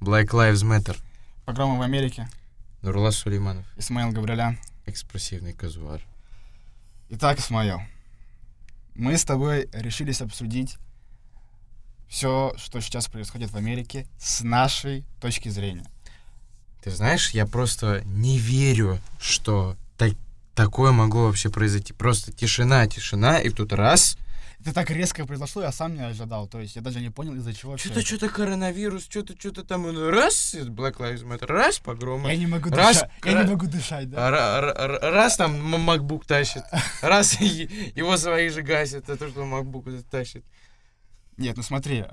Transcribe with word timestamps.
Black 0.00 0.28
Lives 0.28 0.64
Matter. 0.64 0.96
Погромы 1.44 1.78
в 1.78 1.82
Америке. 1.82 2.26
Нурлас 2.80 3.16
Сулейманов. 3.16 3.66
Исмаил 3.76 4.12
Гаврилян. 4.12 4.58
Экспрессивный 4.86 5.52
казуар. 5.52 6.00
Итак, 7.10 7.38
Исмаил, 7.38 7.80
мы 8.94 9.18
с 9.18 9.24
тобой 9.26 9.68
решились 9.74 10.22
обсудить 10.22 10.78
все, 12.08 12.54
что 12.56 12.80
сейчас 12.80 13.08
происходит 13.08 13.50
в 13.50 13.56
Америке 13.56 14.06
с 14.18 14.40
нашей 14.40 15.04
точки 15.20 15.50
зрения. 15.50 15.84
Ты 16.82 16.90
знаешь, 16.90 17.30
я 17.30 17.44
просто 17.44 18.02
не 18.06 18.38
верю, 18.38 19.00
что 19.20 19.76
так, 19.98 20.12
такое 20.54 20.92
могло 20.92 21.26
вообще 21.26 21.50
произойти. 21.50 21.92
Просто 21.92 22.32
тишина, 22.32 22.86
тишина, 22.86 23.38
и 23.38 23.50
тут 23.50 23.74
раз... 23.74 24.16
Это 24.60 24.74
так 24.74 24.90
резко 24.90 25.24
произошло, 25.24 25.62
я 25.62 25.72
сам 25.72 25.94
не 25.94 26.02
ожидал. 26.02 26.46
То 26.46 26.60
есть 26.60 26.76
я 26.76 26.82
даже 26.82 27.00
не 27.00 27.08
понял, 27.08 27.34
из-за 27.36 27.54
чего 27.54 27.78
Что-то, 27.78 28.02
что-то 28.02 28.28
коронавирус, 28.28 29.04
что-то, 29.04 29.34
что-то 29.38 29.64
там, 29.64 29.86
раз, 30.10 30.54
Black 30.54 30.98
Lives 30.98 31.24
Matter, 31.24 31.46
раз, 31.46 31.78
погромы. 31.78 32.28
Я 32.28 32.36
не 32.36 32.46
могу 32.46 32.68
Раз, 32.68 32.96
дышать. 32.96 33.10
Я 33.24 33.32
ра- 33.32 33.44
не 33.44 33.50
могу 33.52 33.66
дышать, 33.66 34.10
да? 34.10 34.28
А 34.28 34.30
ра- 34.30 34.76
ра- 34.76 35.00
ра- 35.00 35.10
Раз 35.10 35.36
там 35.36 35.74
MacBook 35.74 36.26
тащит, 36.26 36.62
раз 37.00 37.40
его 37.40 38.18
свои 38.18 38.50
же 38.50 38.60
гасят, 38.60 39.04
это 39.04 39.16
то, 39.16 39.28
что 39.30 39.44
MacBook 39.44 40.04
тащит. 40.10 40.44
Нет, 41.38 41.56
ну 41.56 41.62
смотри, 41.62 42.04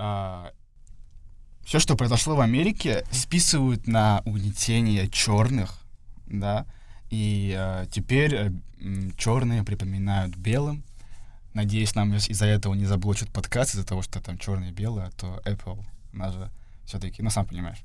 все, 1.65 1.79
что 1.79 1.97
произошло 1.97 2.37
в 2.37 2.39
Америке, 2.39 3.03
списывают 3.11 3.87
на 3.87 4.21
угнетение 4.23 5.09
черных, 5.09 5.79
да, 6.27 6.65
и 7.09 7.53
а, 7.57 7.85
теперь 7.87 8.51
черные 9.17 9.63
припоминают 9.63 10.37
белым. 10.37 10.85
Надеюсь, 11.57 11.95
нам 11.95 12.13
из- 12.13 12.29
из-за 12.29 12.45
этого 12.45 12.75
не 12.75 12.85
заблочат 12.85 13.31
подкаст, 13.31 13.73
из-за 13.73 13.83
того, 13.83 14.03
что 14.03 14.21
там 14.21 14.37
черные 14.37 14.69
и 14.69 14.73
белые, 14.73 15.07
а 15.07 15.11
то 15.11 15.41
Apple, 15.43 15.83
она 16.13 16.31
же 16.31 16.51
все-таки, 16.85 17.23
ну 17.23 17.31
сам 17.31 17.47
понимаешь. 17.47 17.83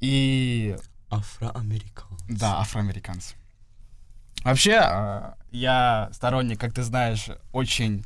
И 0.00 0.76
Афроамериканцы. 1.08 2.24
да, 2.28 2.58
афроамериканцы. 2.60 3.36
Вообще, 4.44 4.74
а, 4.82 5.38
я 5.50 6.10
сторонник, 6.12 6.60
как 6.60 6.74
ты 6.74 6.82
знаешь, 6.82 7.28
очень 7.52 8.04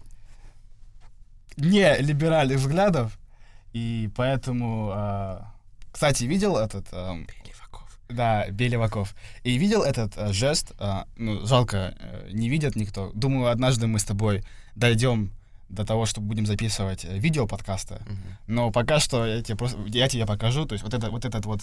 не 1.57 1.97
либеральных 1.97 2.59
взглядов, 2.59 3.19
и 3.73 4.09
поэтому, 4.15 4.91
а, 4.95 5.53
кстати, 5.91 6.23
видел 6.23 6.57
этот, 6.57 6.87
ам, 6.93 7.27
Леваков. 7.45 7.58
Да, 8.09 8.48
Белеваков, 8.51 9.14
и 9.45 9.59
видел 9.59 9.83
этот 9.83 10.17
а, 10.17 10.33
жест, 10.33 10.73
а, 10.78 11.06
ну, 11.17 11.45
жалко, 11.47 11.95
э, 11.98 12.31
не 12.33 12.48
видят 12.48 12.77
никто. 12.77 13.11
Думаю, 13.15 13.50
однажды 13.50 13.87
мы 13.87 13.98
с 13.98 14.05
тобой 14.05 14.45
дойдем 14.75 15.31
до 15.69 15.84
того, 15.84 16.06
что 16.06 16.20
будем 16.20 16.47
записывать 16.47 17.05
э, 17.05 17.19
видео 17.19 17.47
подкаста, 17.47 18.00
Мгм. 18.06 18.39
но 18.47 18.70
пока 18.70 18.98
что 19.00 19.27
я 19.27 19.42
тебе 19.42 19.56
просто, 19.56 19.78
я 19.89 20.09
тебе 20.09 20.25
покажу, 20.27 20.65
то 20.65 20.73
есть 20.73 20.83
вот, 20.83 20.95
это, 20.95 21.11
вот 21.11 21.25
этот 21.25 21.45
вот 21.45 21.61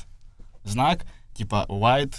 знак, 0.63 1.05
типа 1.33 1.65
white 1.69 2.15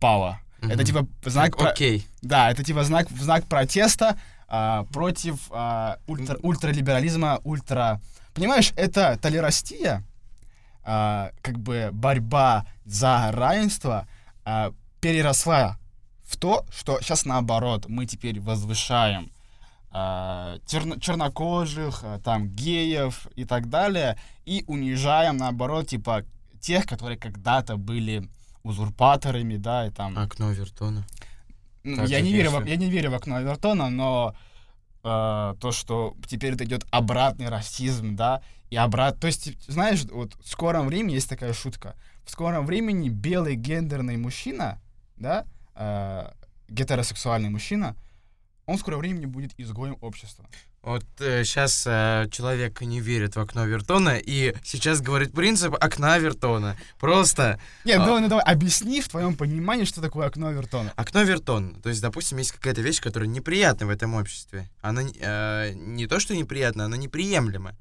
power. 0.00 0.34
Это 0.62 0.74
Мгм. 0.76 0.84
типа 0.84 1.06
знак, 1.24 1.56
про- 1.56 1.70
Окей. 1.70 2.06
да, 2.22 2.50
это 2.50 2.62
типа 2.62 2.84
знак, 2.84 3.08
знак 3.10 3.46
протеста 3.46 4.18
а, 4.52 4.84
против 4.92 5.38
а, 5.50 5.98
ультра, 6.06 6.36
ультралиберализма, 6.42 7.40
ультра... 7.44 8.00
Понимаешь, 8.34 8.72
это 8.76 9.18
толерастия, 9.20 10.04
а, 10.84 11.30
как 11.42 11.58
бы 11.58 11.90
борьба 11.92 12.66
за 12.84 13.30
равенство 13.32 14.06
а, 14.44 14.72
переросла 15.00 15.78
в 16.24 16.36
то, 16.36 16.64
что 16.70 17.00
сейчас 17.00 17.24
наоборот, 17.24 17.86
мы 17.88 18.06
теперь 18.06 18.40
возвышаем 18.40 19.30
а, 19.90 20.58
черно- 20.66 21.00
чернокожих, 21.00 22.00
а, 22.04 22.20
там, 22.20 22.48
геев 22.48 23.26
и 23.34 23.44
так 23.44 23.68
далее, 23.68 24.16
и 24.44 24.64
унижаем, 24.66 25.36
наоборот, 25.36 25.88
типа, 25.88 26.24
тех, 26.60 26.86
которые 26.86 27.18
когда-то 27.18 27.76
были 27.76 28.28
узурпаторами, 28.62 29.56
да, 29.56 29.86
и 29.86 29.90
там... 29.90 30.16
Окно 30.18 30.52
Вертона. 30.52 31.04
Ну, 31.82 31.96
Так 31.96 32.08
я 32.08 32.20
не 32.20 32.32
верю, 32.32 32.50
в, 32.50 32.64
я 32.66 32.76
не 32.76 32.90
верю 32.90 33.10
в 33.10 33.14
окно 33.14 33.40
Эвертона, 33.40 33.88
но 33.88 34.34
э, 35.02 35.54
то, 35.60 35.72
что 35.72 36.14
теперь 36.26 36.54
это 36.54 36.64
идет 36.64 36.84
обратный 36.90 37.48
расизм, 37.48 38.16
да, 38.16 38.42
и 38.70 38.76
обрат, 38.76 39.18
то 39.18 39.26
есть, 39.26 39.60
знаешь, 39.68 40.04
вот 40.10 40.34
в 40.42 40.48
скором 40.48 40.86
времени 40.86 41.14
есть 41.14 41.28
такая 41.28 41.52
шутка. 41.52 41.96
В 42.24 42.30
скором 42.30 42.66
времени 42.66 43.08
белый 43.08 43.56
гендерный 43.56 44.16
мужчина, 44.16 44.80
да, 45.16 45.44
э, 45.74 46.30
гетеросексуальный 46.68 47.50
мужчина, 47.50 47.96
он 48.70 48.76
в 48.76 48.80
скором 48.80 49.00
времени 49.00 49.26
будет 49.26 49.52
изгоем 49.58 49.96
общества. 50.00 50.46
Вот 50.82 51.04
сейчас 51.18 51.82
человек 52.30 52.80
не 52.80 53.00
верит 53.00 53.36
в 53.36 53.40
окно 53.40 53.66
Вертона, 53.66 54.16
и 54.16 54.54
сейчас 54.64 55.00
говорит 55.02 55.32
принцип 55.32 55.74
окна 55.74 56.16
Вертона. 56.18 56.76
Просто 56.98 57.60
Нет, 57.84 58.00
А. 58.00 58.06
давай, 58.06 58.22
ну 58.22 58.28
давай, 58.28 58.44
объясни 58.44 59.00
в 59.00 59.08
твоем 59.08 59.34
понимании, 59.36 59.84
что 59.84 60.00
такое 60.00 60.26
окно 60.26 60.52
Эвертона. 60.52 60.92
окно 60.96 61.22
Вертон. 61.22 61.74
То 61.82 61.88
есть, 61.90 62.00
допустим, 62.00 62.38
есть 62.38 62.52
какая-то 62.52 62.80
вещь, 62.80 63.00
которая 63.00 63.28
неприятна 63.28 63.86
в 63.86 63.90
этом 63.90 64.14
обществе. 64.14 64.70
Она 64.80 65.02
э, 65.02 65.72
не 65.74 66.06
то, 66.06 66.18
что 66.20 66.34
неприятна, 66.34 66.86
она 66.86 66.96
неприемлема. 66.96 67.74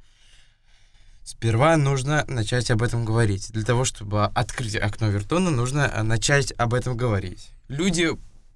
Сперва 1.24 1.78
нужно 1.78 2.26
начать 2.28 2.72
об 2.72 2.82
этом 2.82 3.06
говорить. 3.06 3.52
Для 3.52 3.64
того, 3.64 3.86
чтобы 3.86 4.26
открыть 4.26 4.76
окно 4.76 5.10
Вертона, 5.10 5.52
нужно 5.52 5.82
э, 5.94 6.02
начать 6.02 6.52
об 6.58 6.74
этом 6.74 6.98
говорить. 6.98 7.50
Люди, 7.68 8.10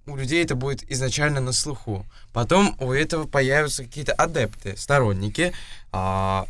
у 0.06 0.16
людей 0.16 0.44
это 0.44 0.56
будет 0.56 0.90
изначально 0.92 1.40
на 1.40 1.54
слуху. 1.54 2.06
Потом 2.34 2.76
у 2.80 2.92
этого 2.92 3.26
появятся 3.26 3.84
какие-то 3.84 4.14
адепты, 4.14 4.76
сторонники. 4.78 5.54
а, 5.92 6.48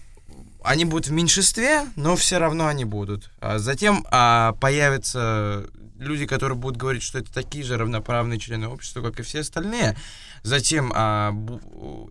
они 0.63 0.85
будут 0.85 1.07
в 1.07 1.11
меньшинстве, 1.11 1.85
но 1.97 2.15
все 2.15 2.37
равно 2.37 2.67
они 2.67 2.85
будут. 2.85 3.29
А 3.41 3.59
затем 3.59 4.05
а, 4.09 4.53
появятся 4.53 5.65
люди, 5.99 6.25
которые 6.25 6.57
будут 6.57 6.77
говорить, 6.77 7.03
что 7.03 7.19
это 7.19 7.31
такие 7.33 7.63
же 7.63 7.77
равноправные 7.77 8.39
члены 8.39 8.67
общества, 8.67 9.01
как 9.01 9.19
и 9.19 9.23
все 9.23 9.41
остальные. 9.41 9.97
Затем 10.41 10.91
а, 10.95 11.33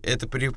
это 0.03 0.27
при- 0.27 0.51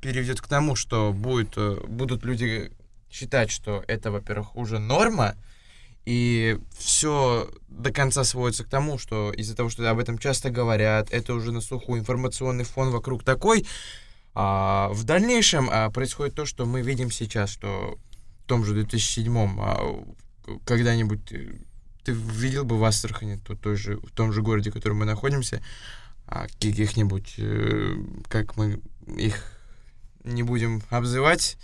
переведет 0.00 0.40
к 0.40 0.46
тому, 0.48 0.76
что 0.76 1.12
будет, 1.12 1.54
э, 1.56 1.80
будут 1.86 2.24
люди 2.24 2.72
считать, 3.10 3.50
что 3.50 3.82
это, 3.88 4.10
во-первых, 4.10 4.56
уже 4.56 4.78
норма, 4.78 5.34
и 6.06 6.58
все 6.76 7.50
до 7.68 7.92
конца 7.92 8.24
сводится 8.24 8.64
к 8.64 8.68
тому, 8.68 8.98
что 8.98 9.32
из-за 9.32 9.54
того, 9.54 9.68
что 9.68 9.88
об 9.90 9.98
этом 9.98 10.18
часто 10.18 10.50
говорят, 10.50 11.10
это 11.10 11.34
уже 11.34 11.52
на 11.52 11.60
слуху, 11.60 11.96
информационный 11.96 12.64
фон 12.64 12.90
вокруг 12.90 13.22
такой, 13.24 13.66
а, 14.34 14.88
в 14.92 15.04
дальнейшем 15.04 15.68
а, 15.70 15.90
происходит 15.90 16.34
то, 16.34 16.46
что 16.46 16.66
мы 16.66 16.82
видим 16.82 17.10
сейчас, 17.10 17.50
что 17.50 17.98
в 18.44 18.48
том 18.48 18.64
же 18.64 18.74
2007 18.74 19.36
а, 19.60 20.04
когда-нибудь 20.64 21.32
э, 21.32 21.52
ты 22.04 22.12
видел 22.12 22.64
бы 22.64 22.78
в 22.78 22.84
Астрахани, 22.84 23.36
то, 23.36 23.54
той 23.54 23.76
же, 23.76 23.96
в 23.98 24.10
том 24.10 24.32
же 24.32 24.42
городе, 24.42 24.70
в 24.70 24.74
котором 24.74 24.98
мы 24.98 25.04
находимся, 25.04 25.62
а, 26.26 26.46
каких-нибудь, 26.46 27.34
э, 27.38 27.94
как 28.28 28.56
мы 28.56 28.80
их 29.06 29.59
не 30.24 30.42
будем 30.42 30.82
обзывать, 30.90 31.56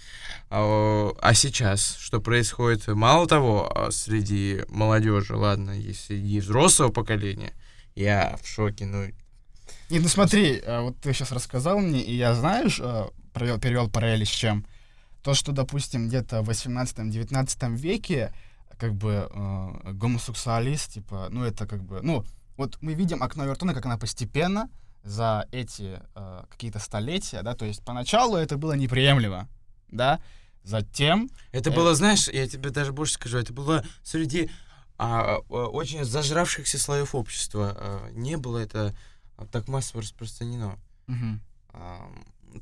а, 0.50 1.12
а 1.20 1.34
сейчас 1.34 1.96
что 1.98 2.20
происходит? 2.20 2.86
Мало 2.88 3.26
того, 3.26 3.70
а, 3.74 3.90
среди 3.90 4.62
молодежи, 4.68 5.36
ладно, 5.36 5.72
и 5.78 6.40
взрослого 6.40 6.90
поколения, 6.90 7.52
я 7.94 8.38
в 8.42 8.46
шоке, 8.46 8.86
ну, 8.86 9.06
Не, 9.90 10.00
ну 10.00 10.08
смотри, 10.08 10.60
э, 10.62 10.80
вот 10.80 10.96
ты 10.98 11.12
сейчас 11.12 11.32
рассказал 11.32 11.78
мне, 11.78 12.00
и 12.00 12.14
я, 12.14 12.34
знаешь, 12.34 12.80
провел, 13.32 13.58
перевел 13.58 13.88
параллели 13.88 14.24
с 14.24 14.28
чем? 14.28 14.66
То, 15.22 15.34
что, 15.34 15.52
допустим, 15.52 16.08
где-то 16.08 16.42
в 16.42 16.50
18-19 16.50 17.76
веке, 17.76 18.32
как 18.78 18.94
бы, 18.94 19.28
э, 19.30 19.92
гомосексуалист, 19.92 20.94
типа, 20.94 21.28
ну, 21.30 21.44
это 21.44 21.66
как 21.66 21.82
бы, 21.82 22.00
ну, 22.02 22.24
вот 22.56 22.78
мы 22.80 22.94
видим 22.94 23.22
окно 23.22 23.44
Вертона, 23.44 23.74
как 23.74 23.86
она 23.86 23.98
постепенно 23.98 24.70
за 25.06 25.46
эти 25.52 26.00
э, 26.14 26.42
какие-то 26.50 26.78
столетия, 26.80 27.42
да, 27.42 27.54
то 27.54 27.64
есть 27.64 27.84
поначалу 27.84 28.36
это 28.36 28.56
было 28.58 28.72
неприемлемо, 28.72 29.48
да, 29.88 30.20
затем 30.64 31.30
Это 31.52 31.70
Э. 31.70 31.74
было, 31.74 31.94
знаешь, 31.94 32.28
я 32.28 32.46
тебе 32.48 32.70
даже 32.70 32.92
больше 32.92 33.14
скажу, 33.14 33.38
это 33.38 33.52
было 33.52 33.84
среди 34.02 34.50
а, 34.98 35.36
а, 35.36 35.38
очень 35.68 36.04
зажравшихся 36.04 36.78
слоев 36.78 37.14
общества. 37.14 37.76
А, 37.78 38.10
не 38.10 38.36
было 38.36 38.58
это 38.58 38.94
а, 39.36 39.46
так 39.46 39.68
массово 39.68 40.02
распространено. 40.02 40.78
мгм, 41.06 41.40
А, 41.72 42.10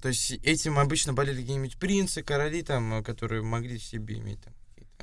то 0.03 0.09
есть 0.09 0.33
этим 0.33 0.79
обычно 0.79 1.13
болели 1.15 1.41
какие-нибудь 1.41 1.79
принцы, 1.79 2.23
короли, 2.23 2.63
там, 2.63 2.93
а, 2.95 3.03
которые 3.03 3.43
могли 3.43 3.79
в 3.79 3.85
себе 3.85 4.19
иметь 4.19 4.43
там. 4.43 4.53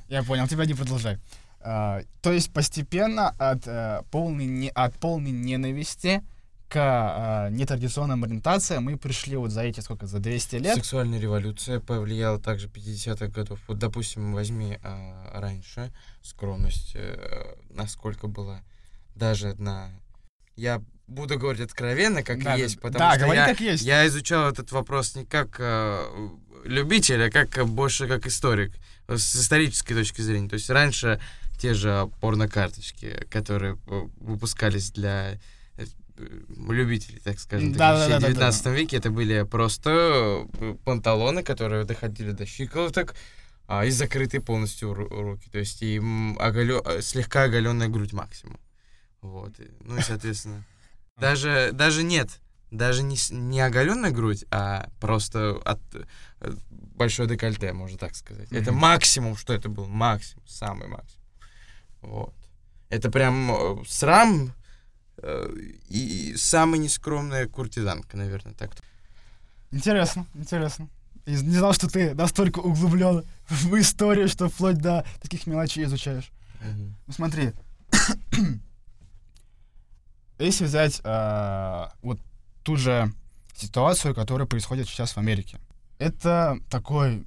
Я 0.09 0.23
понял, 0.23 0.47
тебя 0.47 0.65
не 0.65 0.73
продолжай. 0.73 1.17
А, 1.61 2.01
то 2.21 2.31
есть 2.33 2.51
постепенно 2.53 3.29
от, 3.29 3.65
э, 3.65 4.01
полной, 4.11 4.45
не, 4.45 4.69
от 4.69 4.93
полной 4.99 5.31
ненависти 5.31 6.21
к 6.71 6.77
а, 6.77 7.49
нетрадиционным 7.49 8.23
ориентациям 8.23 8.85
мы 8.85 8.97
пришли 8.97 9.35
вот 9.35 9.51
за 9.51 9.63
эти, 9.63 9.81
сколько, 9.81 10.07
за 10.07 10.19
200 10.19 10.55
лет. 10.55 10.75
Сексуальная 10.75 11.19
революция 11.19 11.81
повлияла 11.81 12.39
также 12.39 12.67
50-х 12.67 13.27
годов. 13.27 13.59
Вот, 13.67 13.77
допустим, 13.77 14.31
возьми 14.33 14.79
а, 14.81 15.29
раньше 15.33 15.91
скромность, 16.21 16.93
э, 16.95 17.55
насколько 17.71 18.27
была 18.27 18.61
даже 19.15 19.53
на... 19.55 19.91
Я 20.55 20.81
буду 21.07 21.37
говорить 21.37 21.61
откровенно, 21.61 22.23
как 22.23 22.41
Да, 22.41 22.55
есть, 22.55 22.79
потому 22.79 22.99
да, 22.99 23.15
что 23.15 23.25
говори 23.25 23.39
я, 23.39 23.45
как 23.47 23.59
есть. 23.59 23.83
я 23.83 24.07
изучал 24.07 24.49
этот 24.49 24.71
вопрос 24.71 25.13
не 25.15 25.25
как 25.25 25.57
э, 25.59 26.29
любитель, 26.63 27.21
а 27.25 27.29
как 27.29 27.57
э, 27.57 27.65
больше 27.65 28.07
как 28.07 28.25
историк, 28.27 28.71
э, 29.09 29.17
с 29.17 29.35
исторической 29.35 29.93
точки 29.93 30.21
зрения. 30.21 30.47
То 30.47 30.55
есть 30.55 30.69
раньше 30.69 31.19
те 31.59 31.73
же 31.73 32.09
порнокарточки, 32.21 33.27
которые 33.29 33.77
выпускались 34.21 34.91
для 34.91 35.37
любителей, 36.17 37.19
так 37.19 37.39
скажем, 37.39 37.73
Да, 37.73 37.97
так, 37.99 37.99
да, 37.99 38.05
в 38.05 38.09
да, 38.09 38.19
да, 38.19 38.27
19 38.33 38.65
веке, 38.67 38.97
это 38.97 39.09
были 39.11 39.43
просто 39.43 40.47
э, 40.59 40.75
панталоны, 40.83 41.43
которые 41.43 41.83
доходили 41.85 42.31
до 42.31 42.45
щиколоток, 42.45 43.15
а, 43.67 43.85
и 43.85 43.91
закрытые 43.91 44.41
полностью 44.41 44.89
ру- 44.93 45.07
руки. 45.09 45.49
То 45.49 45.59
есть 45.59 45.81
и 45.81 45.97
оголё- 45.99 46.81
э, 46.85 47.01
слегка 47.01 47.43
оголенная 47.43 47.87
грудь 47.87 48.13
максимум. 48.13 48.59
Вот. 49.21 49.53
Ну 49.81 49.97
и, 49.97 50.01
соответственно, 50.01 50.65
даже, 51.17 51.69
даже 51.73 52.03
нет, 52.03 52.39
даже 52.71 53.03
не, 53.03 53.17
не 53.31 53.61
оголенная 53.61 54.11
грудь, 54.11 54.45
а 54.51 54.89
просто 54.99 55.57
от 55.63 55.79
э, 56.41 56.51
большое 56.69 57.27
декольте, 57.29 57.71
можно 57.73 57.97
так 57.97 58.15
сказать. 58.15 58.51
Это 58.51 58.71
Мгм. 58.71 58.81
максимум, 58.81 59.35
что 59.37 59.53
это 59.53 59.69
был, 59.69 59.87
максимум, 59.87 60.45
самый 60.47 60.87
максимум. 60.87 61.25
Вот. 62.01 62.33
Это 62.89 63.09
прям 63.09 63.83
срам 63.87 64.53
и 65.89 66.33
самая 66.37 66.79
нескромная 66.79 67.47
куртизанка, 67.47 68.17
наверное, 68.17 68.53
так. 68.53 68.71
Интересно, 69.71 70.25
интересно. 70.33 70.89
И 71.25 71.31
Не 71.31 71.57
знал, 71.57 71.73
что 71.73 71.87
ты 71.87 72.13
настолько 72.15 72.59
углублен 72.59 73.23
в 73.47 73.79
историю, 73.79 74.27
что 74.27 74.49
вплоть 74.49 74.77
до 74.77 75.05
таких 75.21 75.45
мелочей 75.47 75.85
изучаешь. 75.85 76.31
Ну 77.07 77.13
смотри, 77.13 77.53
если 80.39 80.65
взять 80.65 81.01
э, 81.03 81.85
вот 82.01 82.19
ту 82.63 82.75
же 82.75 83.11
ситуацию, 83.55 84.15
которая 84.15 84.47
происходит 84.47 84.87
сейчас 84.87 85.13
в 85.13 85.17
Америке, 85.17 85.59
это 85.99 86.59
такой 86.69 87.25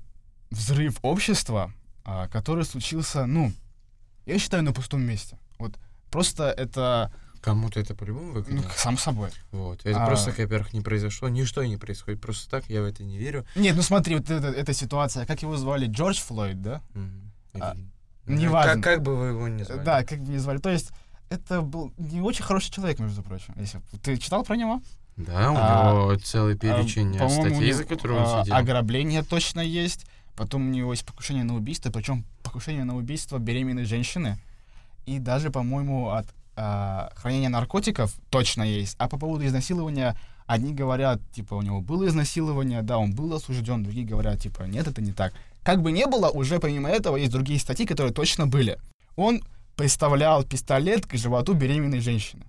взрыв 0.51 0.99
общества, 1.03 1.73
а, 2.05 2.29
который 2.29 2.65
случился, 2.65 3.27
ну, 3.27 3.53
я 4.27 4.39
считаю, 4.39 4.63
на 4.63 4.73
пустом 4.73 5.03
месте. 5.03 5.39
Вот 5.59 5.79
просто 6.11 6.51
это, 6.51 7.13
Кому-то 7.45 7.79
это 7.79 7.95
по-любому 7.95 8.29
ну, 8.29 8.33
выгодно. 8.33 8.65
сам 8.75 8.97
собой. 8.97 9.29
Вот. 9.53 9.85
Это 9.85 10.03
А- 10.03 10.07
просто, 10.07 10.31
во-первых, 10.31 10.73
не 10.73 10.81
произошло. 10.81 11.29
Ничто 11.29 11.63
не 11.63 11.77
происходит 11.77 12.19
просто 12.23 12.49
так, 12.51 12.71
я 12.71 12.81
в 12.81 12.87
это 12.87 13.05
не 13.05 13.19
верю. 13.19 13.45
Нет, 13.55 13.77
ну 13.77 13.83
смотри, 13.83 14.17
вот 14.17 14.31
эта, 14.31 14.47
эта 14.47 14.73
ситуация, 14.73 15.27
как 15.27 15.43
его 15.43 15.55
звали, 15.59 15.87
Джордж 15.87 16.19
Флойд, 16.23 16.63
да? 16.63 16.81
Мгм. 16.95 17.33
А, 17.61 17.75
Или- 18.27 18.37
неважно. 18.37 18.73
Как, 18.81 18.83
как 18.83 19.03
бы 19.03 19.15
вы 19.15 19.27
его 19.27 19.49
ни 19.49 19.63
звали. 19.63 19.85
Да, 19.85 20.05
как 20.05 20.21
бы 20.23 20.33
не 20.33 20.39
звали. 20.39 20.57
То 20.57 20.71
есть 20.71 20.91
это 21.29 21.61
был 21.61 21.93
не 21.99 22.23
очень 22.23 22.45
хороший 22.45 22.71
человек, 22.73 22.99
между 22.99 23.23
прочим. 23.23 23.53
Если... 23.59 23.83
Ты 24.03 24.17
читал 24.17 24.43
про 24.43 24.57
него? 24.57 24.81
Да, 25.19 25.53
у 25.53 25.55
А, 25.59 25.91
него 25.91 26.17
целый 26.17 26.57
перечень 26.57 27.15
А, 27.19 27.29
статей, 27.29 27.73
за 27.73 27.85
которые 27.85 28.23
он 28.23 28.41
а, 28.41 28.43
сидел. 28.43 28.57
Ограбление 28.57 29.23
точно 29.23 29.61
есть. 29.61 30.07
Потом 30.35 30.67
у 30.67 30.71
него 30.71 30.93
есть 30.93 31.05
покушение 31.05 31.45
на 31.45 31.55
убийство, 31.55 31.91
причем 31.91 32.25
покушение 32.43 32.85
на 32.85 32.97
убийство 32.97 33.37
беременной 33.39 33.85
женщины. 33.85 34.39
И 35.05 35.19
даже, 35.19 35.51
по-моему, 35.51 36.09
от 36.09 36.27
а, 36.57 37.11
хранения 37.17 37.49
наркотиков 37.49 38.15
точно 38.31 38.63
есть. 38.63 38.97
А 38.99 39.09
по 39.09 39.19
поводу 39.19 39.47
изнасилования, 39.47 40.17
одни 40.47 40.73
говорят, 40.75 41.21
типа, 41.33 41.55
у 41.55 41.63
него 41.63 41.81
было 41.81 42.07
изнасилование, 42.07 42.83
да, 42.83 42.99
он 42.99 43.15
был 43.15 43.35
осужден, 43.35 43.83
другие 43.83 44.07
говорят, 44.07 44.41
типа, 44.41 44.63
нет, 44.63 44.87
это 44.87 45.01
не 45.03 45.13
так. 45.13 45.33
Как 45.63 45.83
бы 45.83 45.93
не 45.93 46.07
было, 46.07 46.29
уже 46.29 46.61
помимо 46.61 46.89
этого 46.89 47.17
есть 47.17 47.33
другие 47.33 47.59
статьи, 47.59 47.87
которые 47.87 48.13
точно 48.13 48.47
были. 48.47 48.79
Он 49.17 49.43
приставлял 49.77 50.45
пистолет 50.45 51.07
к 51.07 51.15
животу 51.15 51.55
беременной 51.55 52.01
женщины. 52.01 52.45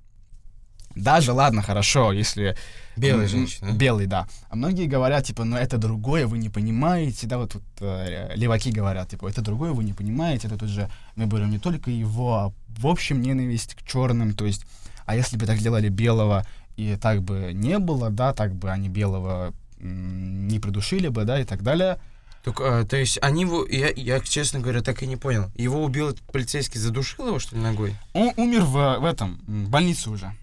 Даже, 0.95 1.33
ладно, 1.33 1.61
хорошо, 1.61 2.11
если... 2.11 2.55
Белая 2.95 3.25
м, 3.25 3.29
женщина. 3.29 3.71
Белый, 3.71 4.05
да. 4.05 4.27
А 4.49 4.55
многие 4.55 4.87
говорят, 4.87 5.25
типа, 5.25 5.43
ну 5.43 5.57
это 5.57 5.77
другое, 5.77 6.27
вы 6.27 6.37
не 6.37 6.49
понимаете, 6.49 7.27
да, 7.27 7.37
вот 7.37 7.51
тут 7.51 7.63
э, 7.81 8.33
леваки 8.35 8.71
говорят, 8.71 9.09
типа, 9.09 9.27
это 9.27 9.41
другое, 9.41 9.73
вы 9.73 9.83
не 9.83 9.93
понимаете, 9.93 10.47
это 10.47 10.57
тут 10.57 10.69
же 10.69 10.89
мы 11.15 11.25
берем 11.25 11.51
не 11.51 11.59
только 11.59 11.91
его, 11.91 12.35
а 12.35 12.53
в 12.67 12.87
общем 12.87 13.21
ненависть 13.21 13.75
к 13.75 13.83
черным, 13.83 14.33
то 14.33 14.45
есть, 14.45 14.65
а 15.05 15.15
если 15.15 15.37
бы 15.37 15.45
так 15.45 15.59
делали 15.59 15.89
белого, 15.89 16.45
и 16.77 16.95
так 16.95 17.21
бы 17.21 17.51
не 17.53 17.79
было, 17.79 18.09
да, 18.09 18.33
так 18.33 18.53
бы 18.55 18.71
они 18.71 18.89
белого 18.89 19.53
не 19.79 20.59
придушили 20.59 21.09
бы, 21.09 21.25
да, 21.25 21.39
и 21.39 21.43
так 21.43 21.61
далее. 21.63 21.99
Так, 22.43 22.61
а, 22.61 22.85
то 22.85 22.95
есть 22.95 23.17
они 23.21 23.41
его, 23.41 23.65
я, 23.65 23.89
я, 23.95 24.19
честно 24.19 24.59
говоря, 24.59 24.81
так 24.81 25.01
и 25.01 25.07
не 25.07 25.15
понял. 25.15 25.51
Его 25.55 25.83
убил 25.83 26.15
полицейский, 26.31 26.79
задушил 26.79 27.27
его, 27.27 27.39
что 27.39 27.55
ли, 27.55 27.61
ногой? 27.61 27.95
Он 28.13 28.31
умер 28.37 28.61
в, 28.61 28.99
в 28.99 29.05
этом, 29.05 29.41
в 29.47 29.69
больнице 29.69 30.09
уже, 30.09 30.33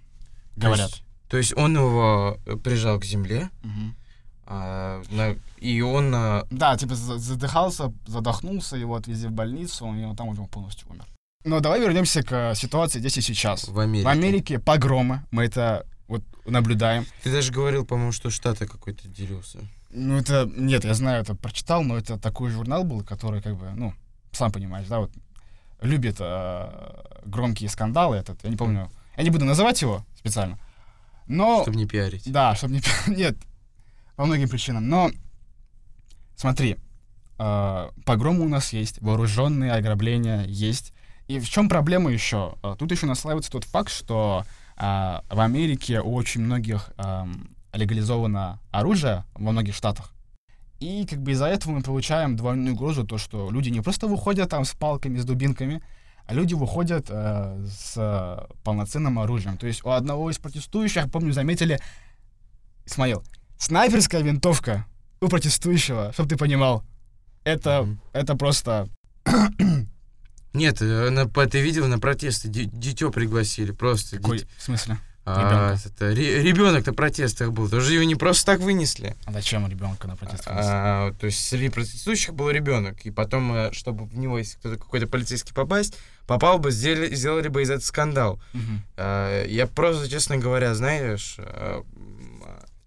То 0.54 0.60
говорят. 0.60 0.90
есть- 0.90 1.04
То 1.28 1.37
есть 1.38 1.56
он 1.56 1.75
его 1.76 2.38
э, 2.46 2.56
прижал 2.56 2.99
к 3.00 3.04
земле, 3.04 3.49
Мгм. 3.62 3.96
а, 4.46 5.02
на- 5.10 5.37
и 5.58 5.81
он... 5.81 6.12
а, 6.14 6.46
Да, 6.50 6.76
типа 6.76 6.94
за- 6.94 7.19
задыхался, 7.19 7.93
задохнулся, 8.06 8.76
его 8.76 8.94
отвезли 8.96 9.28
в 9.28 9.32
больницу, 9.32 9.87
и 9.94 10.04
он 10.04 10.14
там 10.16 10.28
уже 10.28 10.43
полностью 10.44 10.88
умер. 10.90 11.04
Но 11.44 11.60
давай 11.60 11.81
вернемся 11.81 12.22
к 12.22 12.32
э, 12.32 12.54
ситуации 12.54 12.99
здесь 13.00 13.16
и 13.19 13.22
сейчас. 13.22 13.66
в 13.69 13.78
Америке. 13.78 14.04
В 14.04 14.08
Америке 14.10 14.58
погромы, 14.58 15.22
мы 15.31 15.44
это 15.44 15.87
вот 16.06 16.22
наблюдаем. 16.46 17.06
Ты 17.22 17.32
даже 17.32 17.52
говорил, 17.52 17.84
по-моему, 17.87 18.12
что 18.12 18.31
штаты 18.31 18.66
какой-то 18.66 19.08
делился. 19.08 19.58
Ну 19.90 20.19
это, 20.19 20.48
нет, 20.56 20.84
я 20.84 20.94
знаю, 20.94 21.22
это 21.22 21.34
прочитал, 21.34 21.82
но 21.82 21.96
это 21.96 22.19
такой 22.19 22.50
журнал 22.50 22.84
был, 22.84 23.02
который 23.02 23.40
как 23.43 23.56
бы, 23.56 23.70
ну, 23.75 23.94
сам 24.32 24.50
понимаешь, 24.52 24.87
да, 24.88 24.98
вот 25.00 25.10
любит 25.81 26.16
э, 26.20 27.02
громкие 27.25 27.69
скандалы 27.69 28.16
этот, 28.16 28.43
я 28.44 28.50
не 28.50 28.56
помню, 28.56 28.90
я 29.16 29.22
не 29.24 29.30
буду 29.30 29.44
называть 29.44 29.80
его 29.82 30.04
специально, 30.14 30.58
но... 31.26 31.62
Чтобы 31.62 31.76
не 31.76 31.86
пиарить. 31.86 32.30
Да, 32.30 32.54
чтобы 32.54 32.74
не... 32.74 32.82
Нет, 33.06 33.36
по 34.16 34.24
многим 34.24 34.48
причинам. 34.48 34.88
Но 34.88 35.10
смотри, 36.36 36.76
э, 37.38 37.88
погромы 38.04 38.44
у 38.44 38.48
нас 38.48 38.72
есть, 38.72 39.00
вооруженные 39.00 39.72
ограбления 39.72 40.44
есть. 40.44 40.92
И 41.28 41.38
в 41.38 41.48
чем 41.48 41.68
проблема 41.68 42.10
еще? 42.10 42.56
Э, 42.62 42.76
Тут 42.78 42.90
еще 42.90 43.06
наслаивается 43.06 43.50
тот 43.50 43.64
факт, 43.64 43.90
что 43.90 44.44
э, 44.76 44.80
в 44.80 45.40
Америке 45.40 46.00
у 46.00 46.14
очень 46.14 46.42
многих 46.42 46.90
эм, 46.98 47.56
легализовано 47.72 48.60
оружие 48.70 49.24
во 49.34 49.52
многих 49.52 49.74
штатах. 49.74 50.12
И 50.80 51.06
как 51.08 51.22
бы 51.22 51.32
из-за 51.32 51.46
этого 51.46 51.72
мы 51.72 51.82
получаем 51.82 52.36
двойную 52.36 52.74
угрозу, 52.74 53.04
то, 53.04 53.16
что 53.16 53.50
люди 53.50 53.68
не 53.68 53.80
просто 53.80 54.08
выходят 54.08 54.50
там 54.50 54.64
с 54.64 54.72
палками, 54.72 55.18
с 55.18 55.24
дубинками, 55.24 55.82
а 56.32 56.34
люди 56.34 56.55
выходят 56.55 57.06
э, 57.11 57.67
с 57.69 58.46
полноценным 58.64 59.19
оружием. 59.19 59.58
То 59.58 59.67
есть 59.67 59.84
у 59.84 59.90
одного 59.90 60.31
из 60.31 60.38
протестующих, 60.38 61.11
помню, 61.11 61.32
заметили, 61.34 61.79
Исмаил, 62.87 63.23
снайперская 63.58 64.23
винтовка 64.23 64.87
у 65.20 65.29
протестующего, 65.29 66.11
чтобы 66.14 66.31
ты 66.31 66.37
понимал. 66.38 66.84
Это, 67.44 67.82
Мгм. 67.82 68.00
это 68.14 68.34
просто... 68.34 68.88
Нет, 70.55 70.81
э, 70.82 71.10
на, 71.10 71.27
ты 71.29 71.60
видел 71.62 71.86
на 71.86 71.98
протесты, 71.98 72.48
ди- 72.48 72.65
дитё 72.72 73.10
пригласили, 73.10 73.72
просто. 73.72 74.17
Какой, 74.17 74.39
дит- 74.39 74.48
в 74.56 74.62
смысле? 74.62 74.98
А, 75.24 75.76
это, 75.84 76.12
ре- 76.12 76.43
ребенок 76.43 76.84
на 76.86 76.93
протестах 76.93 77.52
был, 77.52 77.69
тоже 77.69 77.94
его 77.94 78.02
не 78.05 78.17
просто 78.17 78.44
так 78.46 78.60
вынесли. 78.60 79.14
А 79.24 79.32
зачем 79.32 79.69
ребенка 79.69 80.08
на 80.08 80.17
протест 80.17 80.46
вынести? 80.46 80.69
А, 80.69 81.12
то 81.12 81.26
есть 81.26 81.46
среди 81.46 81.69
протестующих 81.69 82.34
был 82.34 82.50
ребенок, 82.50 83.06
и 83.06 83.10
потом, 83.10 83.52
э, 83.55 83.72
чтобы 83.72 84.05
в 84.06 84.17
него, 84.19 84.38
если 84.38 84.58
кто-то 84.58 84.76
какой-то 84.79 85.06
полицейский 85.06 85.55
попасть, 85.55 85.96
попал 86.26 86.58
бы, 86.58 86.72
сделали, 86.72 87.14
сделали 87.14 87.46
бы 87.48 87.62
из 87.62 87.70
этого 87.70 87.84
скандал. 87.84 88.41
Мгм. 88.52 88.82
А, 88.96 89.44
я 89.46 89.67
просто, 89.69 90.08
честно 90.10 90.38
говоря, 90.38 90.74
знаешь, 90.74 91.36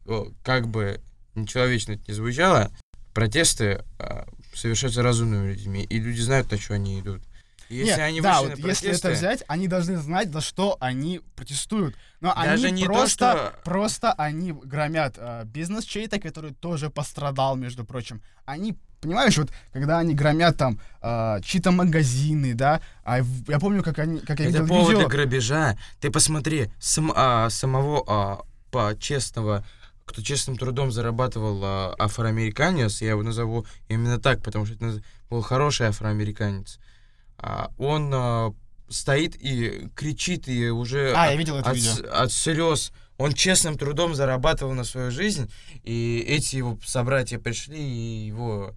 о, 0.06 0.32
как 0.44 0.68
бы 0.68 1.02
нечеловечно 1.36 1.94
это 1.94 2.04
не 2.08 2.14
звучало, 2.14 2.72
протесты 3.14 3.84
а, 3.98 4.26
совершаются 4.54 5.02
разумными 5.04 5.52
людьми, 5.54 5.84
и 5.84 6.00
люди 6.00 6.22
знают, 6.22 6.52
на 6.52 6.58
что 6.58 6.74
они 6.74 7.00
идут. 7.00 7.22
Если 7.70 7.86
Нет, 7.88 8.00
они 8.00 8.22
да, 8.22 8.42
вот 8.42 8.58
на 8.58 8.68
если 8.68 8.90
это 8.92 9.02
протесты, 9.02 9.12
взять, 9.12 9.44
они 9.48 9.68
должны 9.68 9.98
знать, 9.98 10.32
за 10.32 10.42
что 10.42 10.78
они 10.80 11.22
протестуют. 11.36 11.96
Но 12.22 12.34
Даже 12.36 12.68
они 12.68 12.82
не 12.82 12.86
то, 12.86 12.94
просто, 12.94 13.16
что- 13.16 13.54
просто 13.64 14.12
они 14.14 14.52
громят 14.52 15.16
э, 15.18 15.44
бизнес 15.46 15.84
чей-то, 15.86 16.20
который 16.20 16.54
тоже 16.54 16.90
пострадал, 16.90 17.56
между 17.56 17.84
прочим. 17.86 18.22
Они, 18.46 18.78
понимаешь, 19.02 19.38
вот 19.38 19.50
когда 19.74 19.98
они 20.00 20.14
громят 20.14 20.58
там 20.58 20.80
э, 21.02 21.40
чьи-то 21.44 21.72
магазины, 21.72 22.54
да, 22.54 22.82
а 23.04 23.20
я 23.48 23.60
помню, 23.60 23.82
как 23.84 23.98
они, 24.00 24.20
как 24.20 24.40
я 24.40 24.46
Это 24.50 24.60
видел 24.60 24.68
поводы 24.68 24.94
видео. 24.98 25.08
грабежа. 25.10 25.78
Ты 26.00 26.12
посмотри, 26.12 26.70
сам- 26.80 27.14
а, 27.16 27.50
самого 27.50 28.04
а, 28.08 28.42
по 28.72 28.96
честного, 29.00 29.66
кто 30.06 30.22
честным 30.22 30.56
трудом 30.58 30.92
зарабатывал 30.92 31.62
а, 31.64 31.96
афроамериканец, 31.98 33.02
я 33.02 33.10
его 33.12 33.24
назову 33.24 33.66
именно 33.88 34.20
так, 34.20 34.44
потому 34.44 34.66
что 34.68 34.76
это 34.76 35.02
был 35.30 35.42
хороший 35.42 35.88
афроамериканец. 35.88 36.80
Он 37.78 38.12
а, 38.14 38.54
стоит 38.90 39.36
и 39.36 39.90
кричит, 39.96 40.48
и 40.48 40.70
уже 40.70 41.14
А, 41.16 41.24
от- 41.26 41.32
я 41.32 41.36
видел 41.36 41.58
это 41.58 41.70
от, 41.72 41.76
видео. 41.76 42.12
от 42.14 42.32
слез. 42.32 42.92
Он 43.18 43.34
честным 43.34 43.78
трудом 43.78 44.14
зарабатывал 44.14 44.74
на 44.74 44.84
свою 44.84 45.10
жизнь, 45.12 45.50
и 45.84 46.24
эти 46.28 46.58
его 46.58 46.78
собратья 46.86 47.40
пришли 47.40 47.78
и 47.80 48.28
его 48.28 48.74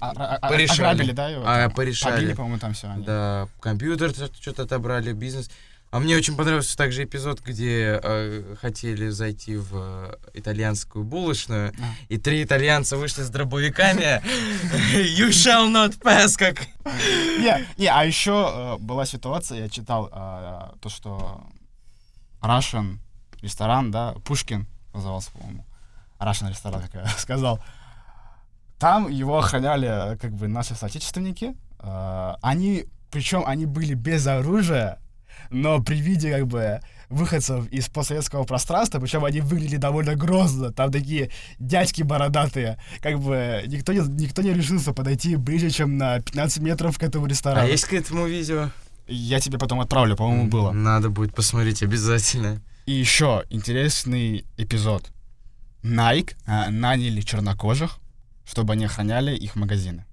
А- 0.00 0.12
а- 0.16 0.36
а- 0.36 0.48
порешали. 0.48 0.86
Ограбили, 0.94 1.12
да, 1.12 1.28
его? 1.28 1.42
а, 1.46 1.68
порешали. 1.70 2.14
Побили, 2.16 2.34
по-моему, 2.34 2.58
там 2.58 2.72
все. 2.72 2.94
Да, 2.98 3.48
компьютер 3.60 4.12
что-то 4.40 4.62
отобрали, 4.62 5.12
бизнес. 5.12 5.50
А 5.90 5.98
мне 5.98 6.16
очень 6.16 6.36
понравился 6.36 6.76
также 6.76 7.02
эпизод, 7.02 7.40
где 7.40 7.98
э, 8.00 8.54
хотели 8.60 9.08
зайти 9.08 9.56
в 9.56 9.70
э, 9.74 10.14
итальянскую 10.34 11.04
булочную, 11.04 11.72
и 12.08 12.16
три 12.16 12.44
итальянца 12.44 12.96
вышли 12.96 13.22
с 13.22 13.30
дробовиками. 13.30 14.22
You 14.94 15.30
shall 15.30 15.68
not 15.68 16.00
pass, 16.00 16.36
как... 16.38 16.60
Не, 16.84 17.66
не, 17.76 17.86
а 17.88 18.04
еще 18.04 18.52
э, 18.54 18.76
была 18.78 19.04
ситуация, 19.04 19.62
я 19.62 19.68
читал 19.68 20.08
э, 20.12 20.76
то, 20.80 20.88
что 20.88 21.44
Russian 22.40 22.98
ресторан, 23.42 23.90
да, 23.90 24.14
Пушкин 24.24 24.68
назывался, 24.94 25.32
по-моему. 25.32 25.64
Russian 26.20 26.50
ресторан, 26.50 26.82
как 26.82 26.94
я 26.94 27.08
сказал. 27.18 27.60
Там 28.78 29.08
его 29.08 29.38
охраняли, 29.38 30.12
э, 30.12 30.16
как 30.18 30.32
бы, 30.34 30.46
наши 30.46 30.76
соотечественники. 30.76 31.56
Э, 31.80 32.34
они, 32.42 32.86
причем 33.10 33.42
они 33.44 33.66
были 33.66 33.94
без 33.94 34.26
оружия, 34.28 35.00
но 35.48 35.80
при 35.82 35.96
виде, 35.96 36.30
как 36.30 36.46
бы, 36.46 36.80
выходцев 37.08 37.66
из 37.68 37.88
постсоветского 37.88 38.44
пространства, 38.44 39.00
причем 39.00 39.24
они 39.24 39.40
выглядели 39.40 39.76
довольно 39.78 40.14
грозно, 40.14 40.72
там 40.72 40.92
такие 40.92 41.30
дядьки 41.58 42.02
бородатые, 42.02 42.78
как 43.00 43.18
бы 43.20 43.62
никто 43.66 43.92
не, 43.92 44.00
никто 44.00 44.42
не 44.42 44.52
решился 44.52 44.92
подойти 44.92 45.36
ближе, 45.36 45.70
чем 45.70 45.98
на 45.98 46.20
15 46.20 46.62
метров 46.62 46.98
к 46.98 47.02
этому 47.02 47.26
А 47.26 47.28
ресторану. 47.28 47.68
есть 47.68 47.84
к 47.86 47.92
этому 47.92 48.26
видео? 48.26 48.70
Я 49.08 49.40
тебе 49.40 49.58
потом 49.58 49.80
отправлю, 49.80 50.16
по-моему, 50.16 50.48
было. 50.48 50.70
Надо 50.70 51.10
будет 51.10 51.34
посмотреть 51.34 51.82
обязательно. 51.82 52.62
И 52.86 52.92
еще 52.92 53.44
интересный 53.50 54.44
эпизод. 54.56 55.10
Nike 55.82 56.34
а, 56.46 56.70
наняли 56.70 57.20
чернокожих, 57.20 57.98
чтобы 58.44 58.74
они 58.74 58.84
охраняли 58.84 59.34
их 59.34 59.56
магазины. 59.56 60.04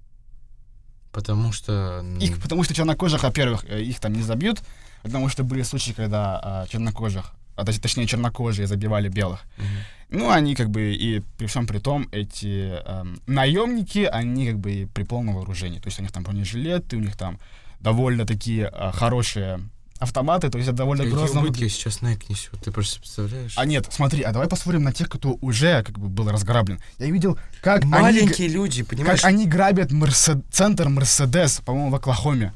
Потому 1.18 1.50
что... 1.52 2.04
Их, 2.20 2.40
потому 2.40 2.62
что 2.62 2.74
чернокожих, 2.74 3.24
во-первых, 3.24 3.64
э, 3.68 3.82
их 3.82 3.98
там 3.98 4.12
не 4.12 4.22
забьют, 4.22 4.60
потому 5.02 5.28
что 5.28 5.42
были 5.42 5.62
случаи, 5.62 5.90
когда 5.90 6.38
а, 6.40 6.66
чернокожих, 6.68 7.32
а, 7.56 7.64
точ- 7.64 7.80
точнее 7.80 8.06
чернокожие 8.06 8.68
забивали 8.68 9.08
белых. 9.08 9.40
мгм. 9.56 9.66
Ну, 10.10 10.30
они 10.30 10.54
как 10.54 10.70
бы 10.70 10.94
и 10.94 11.20
при 11.36 11.46
всем 11.46 11.66
при 11.66 11.80
том, 11.80 12.08
эти 12.12 12.80
эм, 12.86 13.20
наемники, 13.26 14.08
они 14.12 14.46
как 14.46 14.58
бы 14.60 14.70
и 14.70 14.86
при 14.86 15.02
полном 15.02 15.34
вооружении. 15.34 15.80
То 15.80 15.88
есть 15.88 15.98
у 15.98 16.02
них 16.02 16.12
там 16.12 16.22
бронежилеты, 16.22 16.96
у 16.96 17.00
них 17.00 17.16
там 17.16 17.40
довольно 17.80 18.24
такие 18.24 18.68
а, 18.68 18.92
хорошие 18.92 19.58
автоматы, 19.98 20.48
то 20.50 20.58
есть 20.58 20.68
это 20.68 20.78
довольно 20.78 21.04
Какие 21.04 21.16
грозно 21.18 21.40
убытки 21.40 21.68
сейчас 21.68 22.00
Nike 22.00 22.24
несет, 22.28 22.60
ты 22.60 22.70
просто 22.70 23.00
представляешь? 23.00 23.54
А 23.56 23.64
нет, 23.64 23.86
смотри, 23.90 24.22
а 24.22 24.32
давай 24.32 24.48
посмотрим 24.48 24.82
на 24.84 24.92
тех, 24.92 25.08
кто 25.08 25.36
уже 25.40 25.82
как 25.82 25.98
бы 25.98 26.08
был 26.08 26.30
разграблен. 26.30 26.80
Я 26.98 27.06
видел, 27.10 27.38
как 27.62 27.82
они, 27.82 27.90
Маленькие 27.90 28.48
люди, 28.48 28.82
понимаешь? 28.82 29.20
как 29.20 29.28
они 29.28 29.46
грабят 29.46 29.90
Мерсед- 29.92 30.44
центр 30.50 30.88
Мерседес, 30.88 31.60
по-моему, 31.64 31.90
в 31.90 31.94
Оклахоме. 31.94 32.52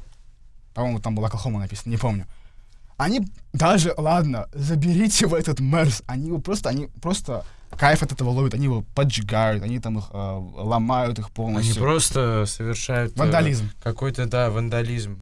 По-моему, 0.75 1.00
там 1.00 1.14
была 1.14 1.28
Оклахома 1.28 1.61
написано, 1.61 1.90
не 1.90 1.99
помню. 1.99 2.26
Они 2.96 3.26
даже, 3.52 3.94
ладно, 3.96 4.46
заберите 4.52 5.26
в 5.26 5.34
этот 5.34 5.58
Мерс, 5.61 6.02
они 6.06 6.28
его 6.28 6.38
просто, 6.38 6.68
они 6.68 6.87
просто 7.00 7.44
кайф 7.76 8.02
от 8.02 8.12
этого 8.12 8.30
ловят, 8.30 8.54
они 8.54 8.64
его 8.64 8.82
поджигают, 8.94 9.62
они 9.64 9.80
там 9.80 9.99
их 9.99 10.04
э, 10.12 10.16
ломают 10.56 11.18
их 11.18 11.26
Они 11.26 11.34
полностью. 11.34 11.82
просто 11.82 12.44
совершают... 12.46 13.16
э, 13.16 13.18
Вандализм. 13.18 13.70
Какой-то, 13.82 14.26
да, 14.26 14.50
вандализм. 14.50 15.18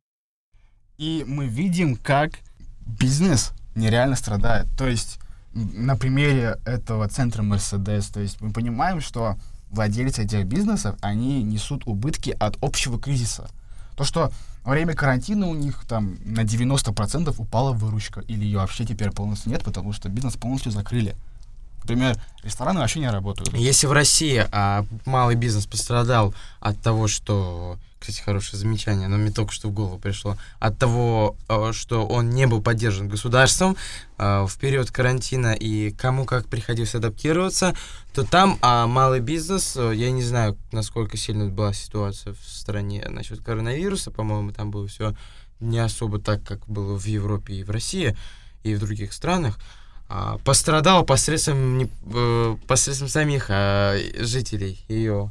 И 1.01 1.25
мы 1.27 1.47
видим, 1.47 1.97
как 1.97 2.41
бизнес 2.85 3.53
нереально 3.75 4.17
страдает. 4.17 4.67
То 4.77 4.87
есть 4.87 5.19
на 5.55 5.97
примере 5.97 6.59
этого 6.67 7.09
центра 7.09 7.43
Мерседес, 7.43 8.09
то 8.09 8.21
есть 8.21 8.43
мы 8.43 8.53
понимаем, 8.53 9.01
что 9.01 9.39
владельцы 9.71 10.25
этих 10.25 10.45
бизнесов, 10.45 10.97
они 11.01 11.43
несут 11.43 11.87
убытки 11.87 12.37
от 12.39 12.59
общего 12.61 13.01
кризиса. 13.01 13.49
То, 13.97 14.05
что 14.05 14.31
во 14.63 14.73
время 14.73 14.93
карантина 14.93 15.47
у 15.47 15.55
них 15.55 15.87
там 15.89 16.19
на 16.23 16.41
90% 16.41 17.35
упала 17.39 17.73
выручка, 17.73 18.21
или 18.21 18.45
ее 18.45 18.59
вообще 18.59 18.85
теперь 18.85 19.11
полностью 19.11 19.53
нет, 19.53 19.65
потому 19.65 19.95
что 19.95 20.11
бизнес 20.11 20.37
полностью 20.37 20.71
закрыли. 20.71 21.17
Например, 21.79 22.15
рестораны 22.43 22.81
вообще 22.81 23.01
не 23.01 23.11
работают. 23.11 23.55
Если 23.55 23.87
в 23.87 23.93
России 23.93 24.47
а, 24.53 24.85
малый 25.07 25.35
бизнес 25.35 25.65
пострадал 25.65 26.35
от 26.61 26.79
того, 26.83 27.09
что, 27.09 27.79
кстати, 28.01 28.21
хорошее 28.21 28.59
замечание, 28.59 29.09
но 29.09 29.19
мне 29.19 29.31
только 29.31 29.53
что 29.53 29.69
в 29.69 29.73
голову 29.73 29.99
пришло, 29.99 30.37
от 30.59 30.79
того, 30.79 31.37
а, 31.49 31.73
что 31.73 32.07
он 32.07 32.31
не 32.31 32.47
был 32.47 32.63
поддержан 32.63 33.09
государством 33.09 33.77
а, 34.17 34.47
в 34.47 34.57
период 34.57 34.91
карантина 34.91 35.53
и 35.53 35.91
кому 35.91 36.25
как 36.25 36.49
приходилось 36.49 36.95
адаптироваться, 36.95 37.75
то 38.15 38.25
там 38.25 38.59
а, 38.63 38.87
малый 38.87 39.21
бизнес, 39.21 39.77
а, 39.77 39.93
я 39.93 40.11
не 40.11 40.23
знаю, 40.23 40.57
насколько 40.73 41.19
сильно 41.19 41.51
была 41.51 41.75
ситуация 41.75 42.33
в 42.33 42.43
стране 42.49 43.07
насчет 43.09 43.43
коронавируса, 43.43 44.11
по-моему, 44.11 44.53
там 44.53 44.71
было 44.71 44.89
все 44.89 45.15
не 45.61 45.79
особо 45.79 46.19
так, 46.19 46.43
как 46.43 46.67
было 46.67 46.99
в 46.99 47.05
Европе 47.05 47.55
и 47.55 47.65
в 47.65 47.71
России, 47.71 48.17
и 48.63 48.75
в 48.75 48.81
других 48.81 49.13
странах, 49.13 49.59
а, 50.09 50.39
пострадал 50.39 51.05
посредством, 51.05 51.89
э, 52.13 52.57
посредством 52.67 53.09
самих 53.09 53.47
а, 53.51 53.97
жителей 54.19 54.85
ее. 54.89 55.31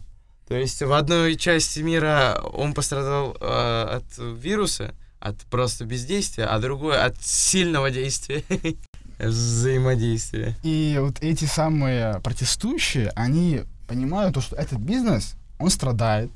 То 0.49 0.55
есть 0.55 0.81
в 0.81 0.91
одной 0.93 1.35
части 1.35 1.79
мира 1.81 2.41
он 2.53 2.73
пострадал 2.73 3.37
а, 3.39 3.97
от 3.97 4.17
вируса, 4.17 4.95
от 5.19 5.37
просто 5.45 5.85
бездействия, 5.85 6.45
а 6.45 6.57
другой 6.57 6.99
от 6.99 7.21
сильного 7.21 7.91
действия, 7.91 8.43
взаимодействия. 9.19 10.55
И 10.63 10.97
вот 10.99 11.21
эти 11.21 11.45
самые 11.45 12.19
протестующие, 12.21 13.11
они 13.15 13.61
понимают, 13.87 14.33
то, 14.33 14.41
что 14.41 14.55
этот 14.55 14.79
бизнес, 14.79 15.35
он 15.59 15.69
страдает, 15.69 16.31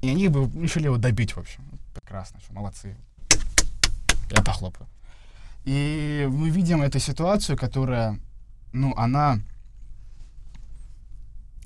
и 0.00 0.10
они 0.10 0.26
бы 0.26 0.50
решили 0.60 0.86
его 0.86 0.96
добить, 0.96 1.36
в 1.36 1.38
общем. 1.38 1.62
Прекрасно, 1.94 2.40
что 2.40 2.52
молодцы. 2.54 2.96
Я 4.32 4.42
похлопаю. 4.42 4.88
И 5.64 6.28
мы 6.28 6.50
видим 6.50 6.82
эту 6.82 6.98
ситуацию, 6.98 7.56
которая, 7.56 8.18
ну, 8.72 8.92
она, 8.96 9.38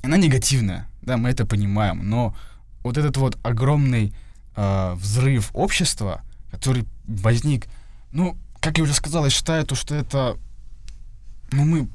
она 0.03 0.19
негативная, 0.19 0.87
да, 1.07 1.17
мы 1.17 1.31
это 1.31 1.47
понимаем, 1.47 2.09
но 2.09 2.37
вот 2.83 2.99
этот 2.99 3.17
вот 3.17 3.39
огромный 3.43 4.13
э, 4.57 4.95
взрыв 4.95 5.51
общества, 5.55 6.23
который 6.51 6.85
возник, 7.07 7.67
ну, 8.13 8.37
как 8.61 8.79
я 8.79 8.85
уже 8.85 8.95
сказал, 8.95 9.25
я 9.25 9.31
считаю, 9.31 9.65
то, 9.65 9.75
что 9.75 9.95
это 9.95 10.37
ну, 11.53 11.65
мы 11.65 11.89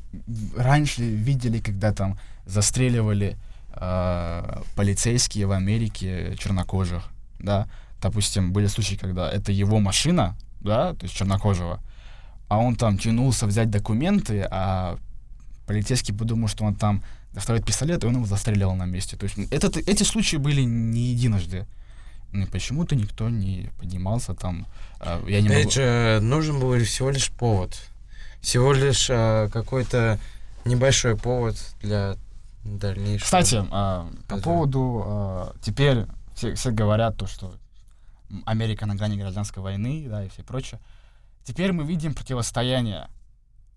раньше 0.55 1.01
видели, 1.01 1.59
когда 1.59 1.91
там 1.91 2.17
застреливали 2.45 3.37
э, 3.73 4.61
полицейские 4.75 5.45
в 5.45 5.51
Америке 5.51 6.35
чернокожих, 6.37 7.03
да. 7.39 7.67
Допустим, 8.01 8.51
были 8.51 8.65
случаи, 8.65 8.95
когда 8.95 9.29
это 9.29 9.51
его 9.51 9.79
машина, 9.79 10.35
да, 10.61 10.93
то 10.93 11.03
есть 11.03 11.15
чернокожего, 11.15 11.79
а 12.47 12.57
он 12.57 12.75
там 12.75 12.97
тянулся 12.97 13.45
взять 13.45 13.69
документы, 13.69 14.47
а 14.49 14.97
полицейский 15.71 16.13
подумал, 16.13 16.49
что 16.49 16.65
он 16.65 16.75
там 16.75 17.01
доставит 17.33 17.65
пистолет, 17.65 18.03
и 18.03 18.07
он 18.07 18.15
его 18.15 18.25
застреливал 18.25 18.75
на 18.75 18.85
месте. 18.85 19.15
То 19.15 19.23
есть 19.23 19.37
этот, 19.51 19.77
эти 19.77 20.03
случаи 20.03 20.35
были 20.35 20.61
не 20.61 21.13
единожды. 21.13 21.65
Ну, 22.33 22.45
почему-то 22.47 22.95
никто 22.95 23.29
не 23.29 23.69
поднимался 23.79 24.33
там. 24.33 24.67
э, 24.99 25.23
я 25.29 25.41
не 25.41 25.47
Опять 25.47 25.65
могу... 25.65 25.71
же, 25.71 26.19
нужен 26.21 26.59
был 26.59 26.77
всего 26.83 27.09
лишь 27.09 27.31
повод. 27.31 27.77
Всего 28.41 28.73
лишь 28.73 29.07
а, 29.09 29.47
какой-то 29.49 30.19
небольшой 30.65 31.15
повод 31.15 31.55
для 31.81 32.17
дальнейшего. 32.65 33.25
Кстати, 33.25 33.63
а, 33.71 34.09
по 34.27 34.35
Это- 34.35 34.43
поводу 34.43 35.03
а, 35.05 35.53
теперь 35.61 36.05
все, 36.35 36.53
все 36.55 36.71
говорят 36.71 37.15
то, 37.17 37.27
что 37.27 37.55
Америка 38.45 38.85
на 38.85 38.95
грани 38.95 39.17
гражданской 39.17 39.63
войны, 39.63 40.05
да, 40.09 40.25
и 40.25 40.29
все 40.29 40.43
прочее. 40.43 40.81
Теперь 41.45 41.71
мы 41.71 41.85
видим 41.85 42.13
противостояние, 42.13 43.07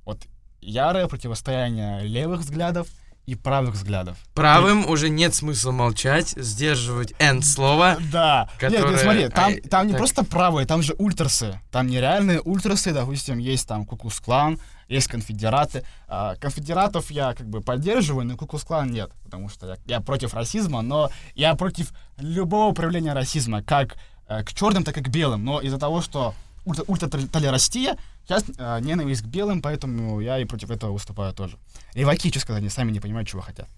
вот 0.05 0.19
ярое 0.64 1.06
противостояние 1.06 2.02
левых 2.02 2.40
взглядов 2.40 2.88
и 3.26 3.35
правых 3.35 3.75
взглядов. 3.75 4.18
Правым 4.35 4.87
уже 4.87 5.09
нет 5.09 5.35
смысла 5.35 5.73
молчать, 5.73 6.35
сдерживать 6.37 7.12
end 7.12 7.42
слово. 7.42 7.97
Да. 8.12 8.50
Нет, 8.61 8.73
Которые- 8.73 8.90
нет, 8.92 9.00
смотри, 9.00 9.28
там, 9.28 9.52
а, 9.52 9.68
там 9.68 9.87
не 9.87 9.92
так. 9.92 9.99
просто 9.99 10.25
правые, 10.25 10.66
там 10.66 10.83
же 10.83 10.94
ультрасы. 10.99 11.59
Там 11.71 11.87
нереальные 11.87 12.40
ультрасы, 12.42 12.92
допустим, 12.92 13.38
есть 13.38 13.66
там 13.66 13.87
Куклус-клан, 13.87 14.59
есть 14.88 15.09
конфедераты. 15.09 15.85
А, 16.06 16.37
конфедератов 16.37 17.11
я 17.11 17.33
как 17.33 17.49
бы 17.49 17.62
поддерживаю, 17.62 18.26
но 18.26 18.37
Куклус-клан 18.37 18.90
нет, 18.90 19.11
потому 19.23 19.49
что 19.49 19.68
я, 19.68 19.76
я 19.87 20.00
против 20.00 20.35
расизма, 20.35 20.83
но 20.83 21.11
я 21.35 21.54
против 21.54 21.92
любого 22.18 22.75
проявления 22.75 23.14
расизма, 23.14 23.62
как 23.62 23.97
э, 24.28 24.42
к 24.44 24.52
черным, 24.52 24.85
так 24.85 24.99
и 24.99 25.02
к 25.02 25.09
белым. 25.09 25.44
Но 25.47 25.61
из-за 25.62 25.78
того, 25.78 26.02
что 26.02 26.35
ультра- 26.66 26.85
ультратолерастия, 26.87 27.97
сейчас 28.25 28.45
э, 28.57 28.81
ненависть 28.81 29.23
к 29.23 29.26
белым, 29.26 29.62
поэтому 29.62 30.21
я 30.21 30.38
и 30.38 30.45
против 30.45 30.71
этого 30.71 30.93
выступаю 30.93 31.33
тоже. 31.33 31.59
Леваки, 31.95 32.31
что 32.31 32.40
сказать, 32.40 32.61
они 32.61 32.71
сами 32.71 32.93
не 32.93 33.00
понимают, 33.00 33.28
чего 33.28 33.43
хотят. 33.43 33.69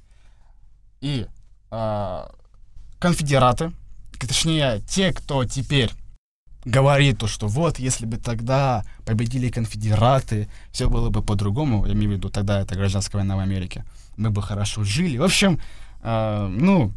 И 1.01 1.27
а, 1.71 2.33
конфедераты, 2.99 3.73
точнее, 4.19 4.81
те, 4.89 5.13
кто 5.13 5.45
теперь 5.45 5.91
говорит 6.65 7.19
то, 7.19 7.27
что 7.29 7.47
вот, 7.47 7.79
если 7.79 8.07
бы 8.07 8.17
тогда 8.17 8.85
победили 9.05 9.51
конфедераты, 9.51 10.49
все 10.73 10.89
было 10.89 11.11
бы 11.11 11.23
по-другому, 11.23 11.87
я 11.87 11.93
имею 11.93 12.13
в 12.13 12.15
виду, 12.15 12.29
тогда 12.29 12.61
это 12.61 12.75
гражданская 12.75 13.21
война 13.21 13.37
в 13.37 13.41
Америке, 13.41 13.85
мы 14.17 14.31
бы 14.31 14.43
хорошо 14.43 14.85
жили. 14.85 15.19
В 15.19 15.23
общем, 15.23 15.61
а, 16.03 16.49
ну, 16.49 16.93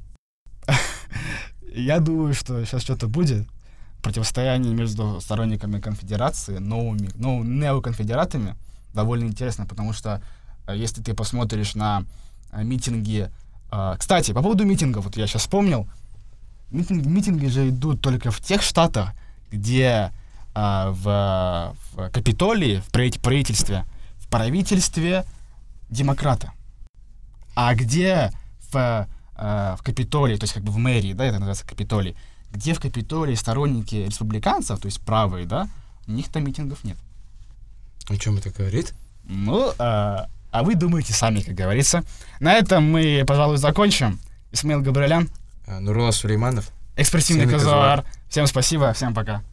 я 1.74 2.00
думаю, 2.00 2.34
что 2.34 2.63
сейчас 2.65 2.82
что-то 2.82 3.08
будет, 3.08 3.48
противостояние 4.01 4.74
между 4.74 5.20
сторонниками 5.22 5.79
конфедерации, 5.79 6.58
новыми, 6.58 7.10
ну, 7.15 7.44
неоконфедератами, 7.44 8.56
довольно 8.94 9.25
интересно, 9.25 9.65
потому 9.65 9.94
что 9.94 10.22
э, 10.68 10.75
если 10.77 11.01
ты 11.01 11.13
посмотришь 11.13 11.75
на 11.75 12.03
э, 12.51 12.63
митинги... 12.63 13.29
э, 13.72 13.96
Кстати, 13.98 14.34
по 14.34 14.41
поводу 14.41 14.65
митингов, 14.65 15.06
вот 15.06 15.18
я 15.18 15.27
сейчас 15.27 15.41
вспомнил, 15.44 15.88
митинги, 16.72 17.08
митинги 17.08 17.48
же 17.48 17.70
идут 17.70 18.01
только 18.01 18.32
в 18.32 18.39
тех 18.41 18.62
штатах, 18.62 19.12
где 19.51 20.12
э, 20.56 20.89
в, 20.91 21.75
в 21.94 22.10
Капитолии, 22.12 22.79
в 22.79 22.91
правит- 22.91 23.20
правительстве, 23.22 23.86
в 24.18 24.27
правительстве 24.29 25.25
демократа. 25.89 26.51
А 27.56 27.75
где 27.75 28.32
в, 28.72 29.08
э, 29.36 29.75
в 29.77 29.84
Капитолии, 29.84 30.38
то 30.38 30.44
есть 30.46 30.53
как 30.53 30.63
бы 30.63 30.72
в 30.72 30.77
мэрии, 30.77 31.13
да, 31.13 31.25
это 31.25 31.36
называется 31.39 31.65
Капитолий, 31.65 32.15
где 32.51 32.74
в 32.74 32.79
Капитолии 32.79 33.36
сторонники 33.36 33.96
республиканцев, 33.96 34.79
то 34.79 34.86
есть 34.88 35.01
правые, 35.01 35.46
да, 35.46 35.68
у 36.08 36.12
них 36.12 36.29
там 36.29 36.44
митингов 36.46 36.84
нет. 36.84 36.98
О 38.10 38.15
чем 38.18 38.38
это 38.38 38.50
говорит? 38.50 38.94
Ну, 39.24 39.72
а, 39.77 40.27
а 40.51 40.63
вы 40.63 40.75
думаете 40.75 41.13
сами, 41.13 41.41
как 41.41 41.53
говорится. 41.53 42.03
На 42.39 42.53
этом 42.56 42.91
мы, 42.91 43.24
пожалуй, 43.27 43.58
закончим. 43.58 44.20
Исмаил 44.51 44.82
Габриэлян, 44.82 45.29
А, 45.68 45.79
Нурлан 45.79 46.12
Сулейманов. 46.12 46.72
экспрессивный 46.96 47.46
Всеми 47.46 47.58
казуар. 47.60 48.03
Всем 48.29 48.48
спасибо, 48.48 48.91
всем 48.94 49.13
пока. 49.13 49.44